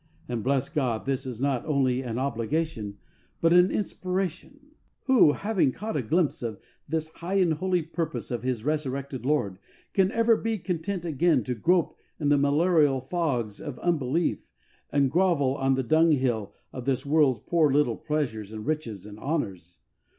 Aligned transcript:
And, 0.27 0.43
bless 0.43 0.67
God, 0.67 1.05
this 1.05 1.27
is 1.27 1.39
not 1.39 1.63
only 1.67 2.01
an 2.01 2.17
obligation, 2.17 2.97
but 3.39 3.53
an 3.53 3.69
inspiration 3.69 4.71
1 5.05 5.17
Who, 5.19 5.31
having 5.33 5.71
caught 5.71 5.95
a 5.95 6.01
glimpse 6.01 6.41
of 6.41 6.59
this 6.89 7.09
high 7.09 7.35
and 7.35 7.53
holy 7.53 7.83
purpose 7.83 8.31
of 8.31 8.41
His 8.41 8.65
resurrected 8.65 9.27
Lord, 9.27 9.59
can 9.93 10.11
ever 10.11 10.35
be 10.35 10.57
content 10.57 11.05
again 11.05 11.43
to 11.43 11.53
grope 11.53 11.95
in 12.19 12.29
the 12.29 12.37
malarial 12.39 12.99
fogs 13.01 13.59
of 13.61 13.77
unbelief, 13.77 14.39
and 14.91 15.11
grovel 15.11 15.55
on 15.55 15.75
the 15.75 15.83
H 15.85 15.91
98 15.91 15.91
HEART 15.93 15.93
TALKS 15.93 15.93
ON 15.93 15.93
HOLINESS. 15.93 16.19
dung 16.19 16.25
hill 16.25 16.53
of 16.79 16.85
this 16.85 17.05
world's 17.05 17.39
poor 17.41 17.71
little 17.71 17.97
pleasures 17.97 18.51
and 18.51 18.65
riches 18.65 19.05
and 19.05 19.19
honours 19.19 19.77